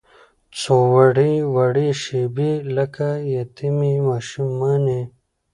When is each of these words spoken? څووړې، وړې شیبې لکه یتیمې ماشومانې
څووړې، 0.59 1.33
وړې 1.53 1.89
شیبې 2.03 2.51
لکه 2.75 3.07
یتیمې 3.35 3.93
ماشومانې 4.07 5.01